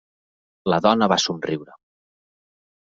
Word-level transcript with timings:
La 0.75 0.79
dona 0.87 1.11
va 1.15 1.19
somriure. 1.27 1.79